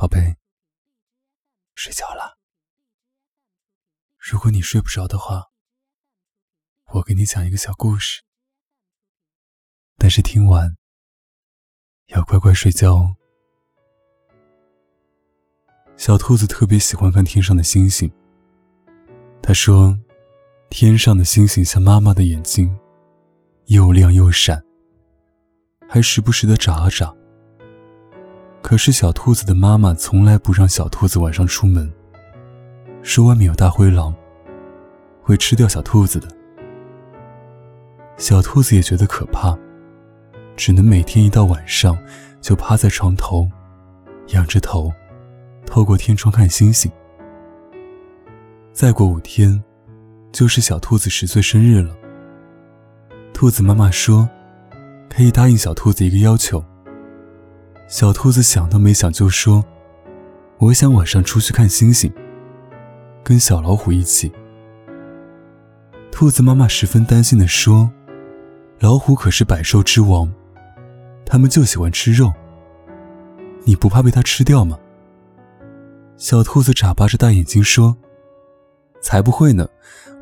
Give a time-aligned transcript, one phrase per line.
[0.00, 0.34] 宝贝，
[1.74, 2.38] 睡觉了。
[4.16, 5.50] 如果你睡不着的话，
[6.94, 8.22] 我给你讲一个小故事。
[9.98, 10.74] 但是听完
[12.06, 13.14] 要乖乖睡觉哦。
[15.98, 18.10] 小兔子特别喜欢看天上的星星。
[19.42, 19.94] 他说
[20.70, 22.74] ：“天上的星星像妈妈的眼睛，
[23.66, 24.64] 又亮又闪，
[25.86, 27.14] 还时不时的眨啊眨。”
[28.62, 31.90] 可是小兔子的妈妈从来不让小兔子晚上出门，
[33.02, 34.14] 说外面有大灰狼，
[35.22, 36.28] 会吃掉小兔子的。
[38.16, 39.58] 小兔子也觉得可怕，
[40.56, 41.98] 只能每天一到晚上
[42.40, 43.48] 就趴在床头，
[44.28, 44.92] 仰着头，
[45.66, 46.92] 透过天窗看星星。
[48.72, 49.62] 再过五天，
[50.32, 51.96] 就是小兔子十岁生日了。
[53.32, 54.28] 兔子妈妈说，
[55.08, 56.62] 可以答应小兔子一个要求。
[57.90, 59.64] 小兔子想都没想就说
[60.58, 62.10] ：“我想晚上出去看星星，
[63.24, 64.32] 跟小老虎一起。”
[66.12, 67.90] 兔子妈妈十分担心地说
[68.78, 70.32] ：“老虎可是百兽之王，
[71.26, 72.32] 它们就喜欢吃肉，
[73.64, 74.78] 你不怕被它吃掉吗？”
[76.16, 77.96] 小兔子眨巴着大眼睛说
[79.02, 79.68] ：“才不会呢，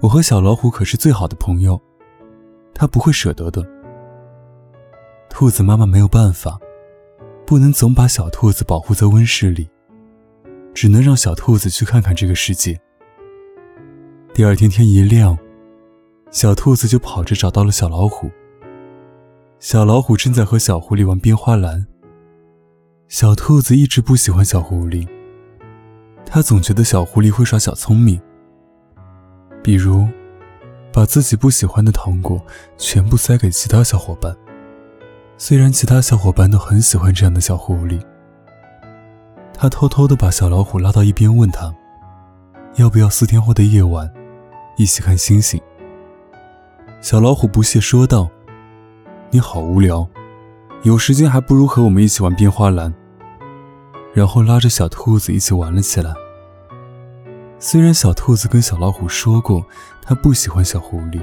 [0.00, 1.78] 我和小老虎可是最好的朋友，
[2.72, 3.62] 它不会舍得的。”
[5.28, 6.58] 兔子妈妈没有办法。
[7.48, 9.66] 不能总把小兔子保护在温室里，
[10.74, 12.78] 只能让小兔子去看看这个世界。
[14.34, 15.34] 第二天天一亮，
[16.30, 18.30] 小兔子就跑着找到了小老虎。
[19.60, 21.86] 小老虎正在和小狐狸玩编花篮。
[23.08, 25.08] 小兔子一直不喜欢小狐狸，
[26.26, 28.20] 它总觉得小狐狸会耍小聪明，
[29.62, 30.06] 比如
[30.92, 32.44] 把自己不喜欢的糖果
[32.76, 34.36] 全部塞给其他小伙伴。
[35.40, 38.02] 虽然其他小伙伴都很喜欢这样的小狐狸，
[39.54, 41.72] 他偷偷的把小老虎拉到一边，问他
[42.74, 44.12] ：“要不要四天后的夜晚，
[44.76, 45.60] 一起看星星？”
[47.00, 48.28] 小老虎不屑说道
[49.30, 50.08] ：“你好无聊，
[50.82, 52.92] 有时间还不如和我们一起玩编花篮。”
[54.12, 56.12] 然后拉着小兔子一起玩了起来。
[57.60, 59.64] 虽然小兔子跟小老虎说过
[60.02, 61.22] 他不喜欢小狐狸，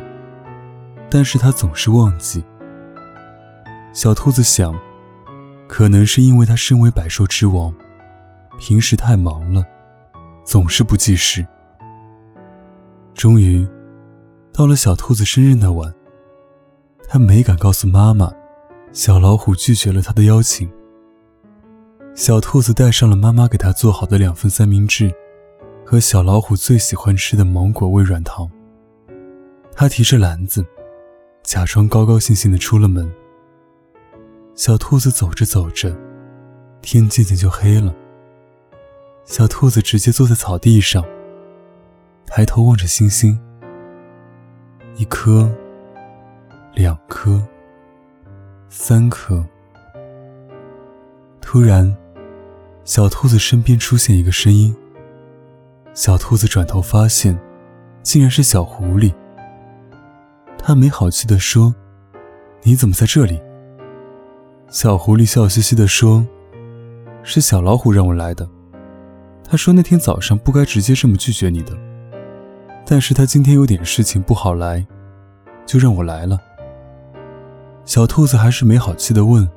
[1.09, 2.41] 但是他总是忘记。
[3.95, 4.77] 小兔子想，
[5.69, 7.73] 可能是因为它身为百兽之王，
[8.59, 9.63] 平时太忙了，
[10.43, 11.47] 总是不记事。
[13.13, 13.65] 终于，
[14.51, 15.95] 到了小兔子生日那晚，
[17.07, 18.29] 它没敢告诉妈妈，
[18.91, 20.69] 小老虎拒绝了它的邀请。
[22.13, 25.09] 小兔子带上了妈妈给它做好的两份三明治，
[25.85, 28.51] 和小老虎最喜欢吃的芒果味软糖。
[29.71, 30.65] 它提着篮子，
[31.43, 33.09] 假装高高兴兴地出了门。
[34.55, 35.93] 小兔子走着走着，
[36.81, 37.93] 天渐渐就黑了。
[39.25, 41.03] 小兔子直接坐在草地上，
[42.25, 43.37] 抬头望着星星。
[44.95, 45.51] 一颗，
[46.73, 47.45] 两颗，
[48.69, 49.45] 三颗。
[51.41, 51.93] 突然，
[52.85, 54.73] 小兔子身边出现一个声音。
[55.93, 57.37] 小兔子转头发现，
[58.03, 59.13] 竟然是小狐狸。
[60.57, 61.75] 它没好气地说
[62.63, 63.37] ：“你怎么在这里？”
[64.67, 66.25] 小狐狸笑嘻嘻地说
[67.23, 68.49] ：“是小老虎让我来的。
[69.43, 71.77] 他说那天早上不该直接这么拒绝你的，
[72.85, 74.85] 但是他今天有点事情不好来，
[75.67, 76.39] 就让我来了。”
[77.85, 79.47] 小兔子还是没好气地问：“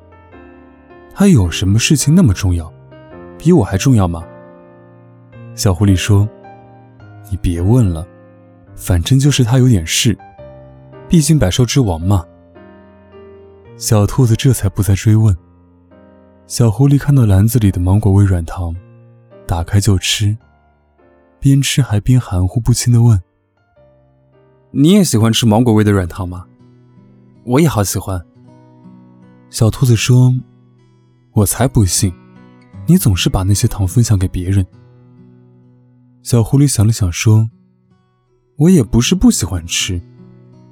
[1.13, 2.71] 他有什么事情那么重要？
[3.37, 4.23] 比我还重要吗？”
[5.55, 6.29] 小狐狸说
[7.31, 8.07] ：“你别问了，
[8.75, 10.15] 反正就是他有点事，
[11.09, 12.23] 毕竟百兽之王嘛。”
[13.79, 15.35] 小兔子这才不再追问。
[16.47, 18.75] 小狐狸看到篮子里的芒果味软糖，
[19.47, 20.35] 打开就吃，
[21.39, 23.17] 边吃还边含糊不清地问
[24.71, 26.45] ：“你也喜欢吃芒果味的软糖吗？
[27.45, 28.21] 我也好喜欢。”
[29.49, 30.35] 小兔子说
[31.31, 32.13] ：“我才不信，
[32.85, 34.65] 你总是把那些糖分享给别人。”
[36.21, 37.49] 小狐狸想了想说
[38.59, 40.01] ：“我也不是不喜欢吃，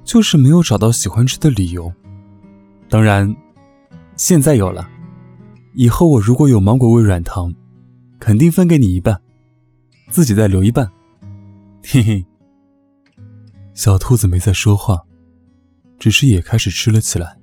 [0.04, 1.90] 就是没有找到喜欢吃的理由。”
[2.88, 3.34] 当然，
[4.16, 4.88] 现在有了。
[5.74, 7.54] 以后我如果有芒果味软糖，
[8.18, 9.20] 肯定分给你一半，
[10.10, 10.90] 自己再留一半。
[11.84, 12.24] 嘿嘿。
[13.74, 15.02] 小兔子没再说话，
[15.98, 17.38] 只是也开始吃了起来。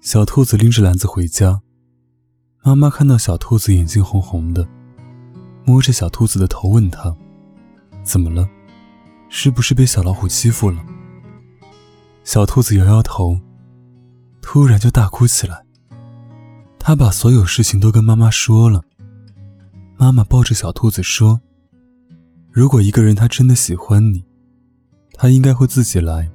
[0.00, 1.62] 小兔子拎着篮子回家，
[2.64, 4.68] 妈妈看到小兔子眼睛红红的，
[5.64, 7.16] 摸着小兔子的头问他
[8.02, 8.46] ：“怎么了？
[9.30, 10.84] 是不是被小老虎欺负了？”
[12.24, 13.40] 小兔子摇摇头。
[14.42, 15.64] 突然就大哭起来，
[16.78, 18.82] 他把所有事情都跟妈妈说了。
[19.96, 21.40] 妈妈抱着小兔子说
[22.50, 24.24] ：“如果一个人他真的喜欢你，
[25.14, 26.28] 他应该会自己来，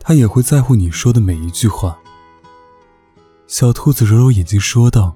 [0.00, 1.96] 他也会在乎你说的每一句话。”
[3.46, 5.14] 小兔子揉揉眼睛说道：“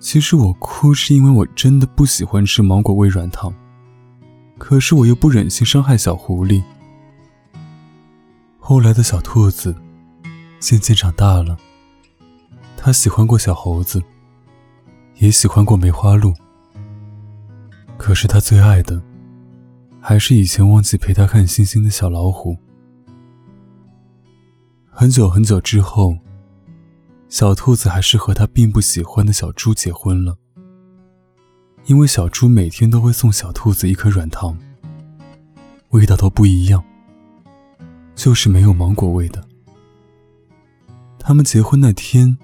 [0.00, 3.54] 其实我哭是因为我真的不喜欢吃芒果味软糖，
[4.58, 6.62] 可是我又不忍心伤害小狐狸。”
[8.58, 9.72] 后来的小兔子
[10.58, 11.56] 渐渐长大了，
[12.76, 14.02] 它喜欢过小猴子，
[15.16, 16.34] 也喜欢过梅花鹿。
[17.96, 19.00] 可是它最爱的，
[20.00, 22.56] 还是以前忘记陪它看星星的小老虎。
[24.90, 26.16] 很久很久之后，
[27.28, 30.36] 小兔子还是和它并不喜欢的小猪结婚了，
[31.84, 34.56] 因为小猪每天都会送小兔子一颗软糖，
[35.90, 36.82] 味道都不一样。
[38.14, 39.45] 就是没有芒果味的。
[41.28, 42.38] 他们结婚那天，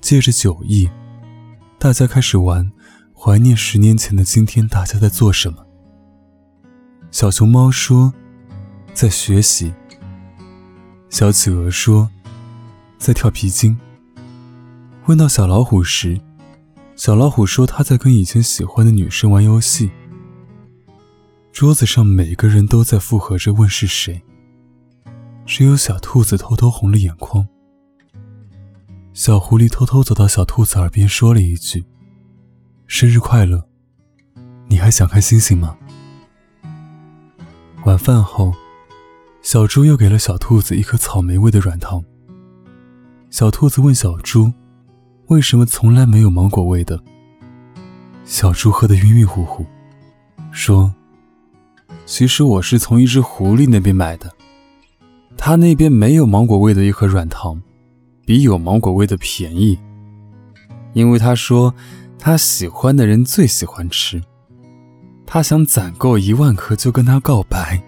[0.00, 0.88] 借着酒意，
[1.78, 2.72] 大家开始玩，
[3.12, 5.58] 怀念十年前的今天，大家在做什么？
[7.10, 8.14] 小熊猫说，
[8.94, 9.70] 在学习。
[11.10, 12.08] 小企鹅说，
[12.96, 13.78] 在跳皮筋。
[15.04, 16.18] 问到小老虎时，
[16.94, 19.90] 小老虎说他在跟以前喜欢的女生玩游戏。
[21.52, 24.22] 桌子上每个人都在附和着问是谁。
[25.44, 27.46] 只有小兔子偷偷红了眼眶。
[29.16, 31.82] 小狐狸偷偷走到小兔子耳边说了一句
[32.86, 33.66] ：“生日快乐，
[34.68, 35.74] 你还想看星星吗？”
[37.86, 38.52] 晚饭后，
[39.40, 42.04] 小猪又给了小兔子一颗草莓味的软糖。
[43.30, 44.52] 小兔子问小猪
[45.28, 47.02] ：“为什么从来没有芒果味的？”
[48.26, 49.64] 小猪喝得晕晕乎乎，
[50.52, 50.94] 说
[52.04, 54.30] ：“其实我是从一只狐狸那边买的。”
[55.38, 57.62] 他那边没有芒果味的一盒软糖，
[58.26, 59.78] 比有芒果味的便宜。
[60.92, 61.74] 因为他说
[62.18, 64.22] 他喜欢的人最喜欢吃，
[65.24, 67.82] 他想攒够一万颗就跟他告白。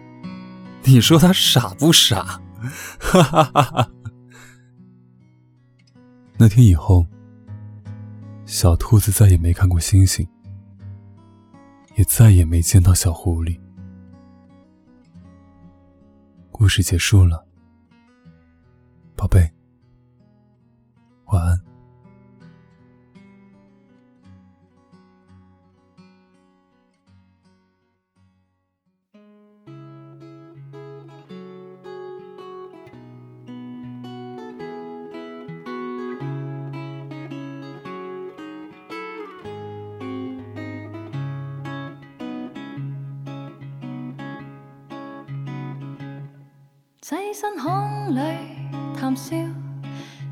[0.84, 2.40] 你说他傻不傻？
[2.98, 3.90] 哈哈哈哈！
[6.36, 7.06] 那天以后，
[8.46, 10.26] 小兔子再也没看过星星，
[11.96, 13.58] 也再也没见到小狐狸。
[16.50, 17.46] 故事结束了，
[19.14, 19.48] 宝贝，
[21.28, 21.68] 晚安。
[47.00, 48.20] 挤身巷里
[48.94, 49.36] 谈笑，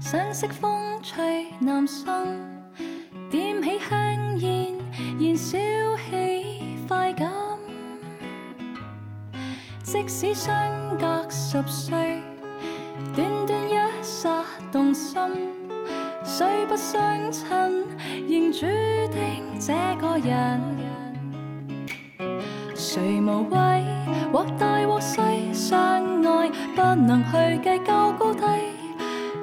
[0.08, 2.06] 相识风吹男生，
[3.28, 4.72] 点起香烟，
[5.18, 5.58] 燃烧
[6.08, 7.28] 起快感。
[9.82, 10.54] 即使相
[10.96, 12.22] 隔十岁，
[13.16, 15.20] 短短一刹动心，
[16.22, 17.84] 虽不相衬，
[18.28, 18.60] 仍注
[19.10, 20.60] 定这个人。
[22.76, 23.84] 谁无畏，
[24.32, 25.20] 或大或细，
[25.52, 25.76] 相
[26.22, 26.48] 爱。
[26.76, 28.42] 不能去计较高低，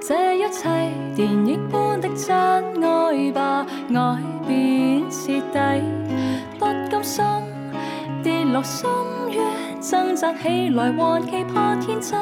[0.05, 0.67] 这一切
[1.15, 2.35] 电影般的真
[2.83, 3.65] 爱吧，
[3.95, 5.81] 爱变彻底。
[6.59, 7.23] 不甘心
[8.21, 8.89] 跌落深
[9.31, 12.13] 渊，挣扎起来还期盼天际。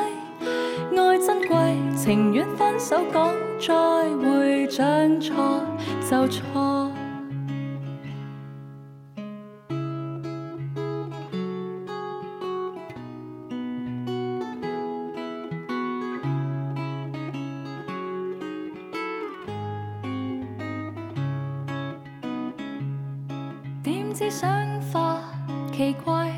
[0.96, 3.74] 爱珍贵，情愿分手讲再
[4.20, 5.66] 会，将错
[6.08, 6.71] 就错
[24.14, 24.22] 错。
[24.22, 25.18] 知想法
[25.72, 26.32] 奇怪，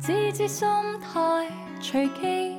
[0.00, 0.68] 只知心
[1.00, 1.46] 态
[1.80, 2.56] 随机，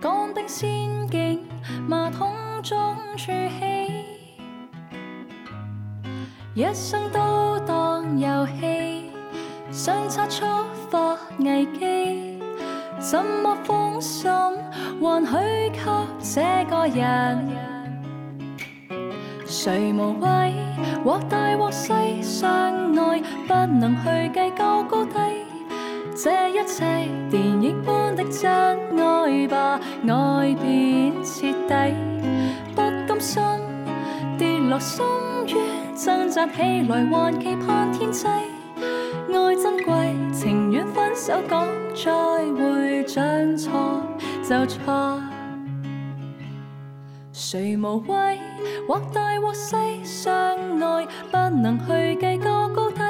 [0.00, 1.44] 干冰仙境，
[1.88, 4.06] 马桶中住气，
[6.54, 9.10] 一生都当游戏，
[9.72, 10.46] 相差触
[10.88, 12.40] 发危机，
[13.00, 14.30] 怎么放心，
[15.00, 15.80] 还许给
[16.22, 17.73] 这个人？
[19.64, 20.52] 谁无畏，
[21.02, 21.90] 或大或细，
[22.20, 25.14] 相爱不能去计较高低。
[26.14, 26.84] 这一切
[27.30, 28.52] 电影般的真
[28.98, 31.94] 爱吧，爱变彻底。
[32.74, 33.42] 不甘心
[34.36, 35.02] 跌落深
[35.46, 35.56] 渊，
[35.96, 38.26] 挣扎起来还期盼天际。
[38.26, 42.12] 爱珍贵，情愿分手讲再
[42.52, 44.02] 会，将错
[44.46, 45.22] 就错。
[47.36, 48.38] 谁无畏？
[48.86, 49.74] 或大或细，
[50.04, 50.32] 相
[50.78, 53.00] 爱不能去计较高低。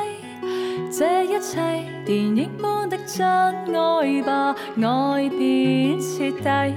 [0.91, 1.61] 这一切
[2.07, 6.75] 电影般的真爱吧，爱别彻底，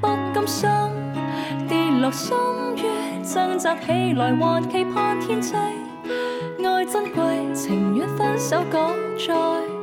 [0.00, 0.70] 不甘心
[1.68, 2.34] 跌落深
[2.76, 5.54] 渊，挣扎起来还期盼天际。
[5.54, 6.84] 爱。
[6.86, 9.34] 珍贵，情愿分手，讲再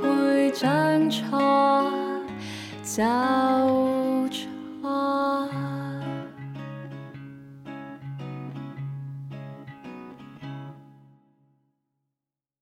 [0.02, 1.92] 会，像错
[2.84, 3.97] 就。